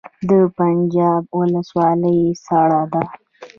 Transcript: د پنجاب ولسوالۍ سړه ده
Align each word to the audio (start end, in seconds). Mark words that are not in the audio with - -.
د 0.29 0.29
پنجاب 0.57 1.23
ولسوالۍ 1.39 2.19
سړه 2.45 2.81
ده 2.91 3.01